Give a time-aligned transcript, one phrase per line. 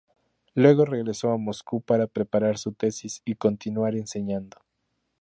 [0.55, 4.57] Luego regresó a Moscú para preparar su tesis y continuar enseñando.